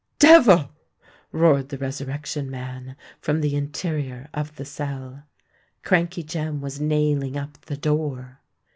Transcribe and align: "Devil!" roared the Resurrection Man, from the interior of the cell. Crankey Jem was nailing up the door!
"Devil!" 0.17 0.71
roared 1.31 1.69
the 1.69 1.77
Resurrection 1.77 2.49
Man, 2.49 2.95
from 3.19 3.39
the 3.41 3.55
interior 3.55 4.29
of 4.33 4.55
the 4.55 4.65
cell. 4.65 5.25
Crankey 5.83 6.23
Jem 6.23 6.59
was 6.59 6.81
nailing 6.81 7.37
up 7.37 7.61
the 7.65 7.77
door! 7.77 8.39